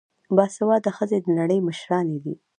باسواده 0.35 0.91
ښځې 0.97 1.17
د 1.25 1.27
نړۍ 1.39 1.59
مشرانې 1.67 2.17
دي. 2.23 2.35